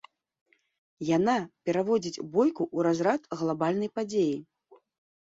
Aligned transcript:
Яна 1.17 1.35
пераводзіць 1.69 2.23
бойку 2.33 2.63
ў 2.75 2.79
разрад 2.91 3.21
глабальнай 3.39 3.89
падзеі. 4.01 4.37